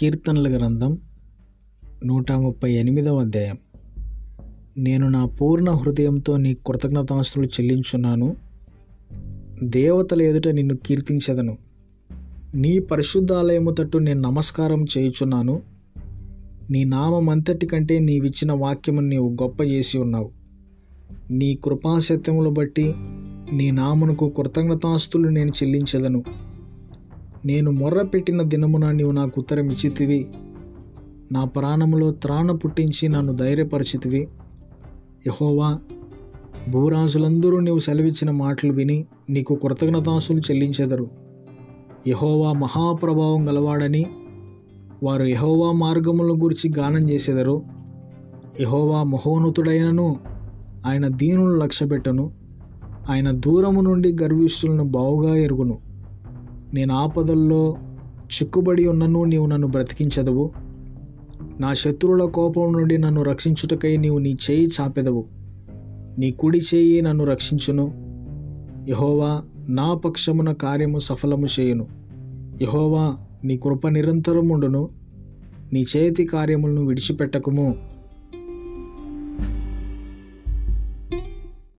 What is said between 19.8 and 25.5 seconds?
ఉన్నావు. నీ కృపాసత్యములు బట్టి నీ నామునకు కృతజ్ఞతాస్తులు నేను